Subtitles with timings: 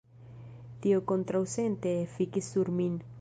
[0.85, 3.01] Tio kontraŭsente efikis sur min.